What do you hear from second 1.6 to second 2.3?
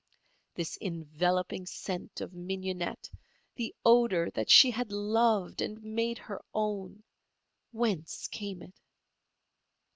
scent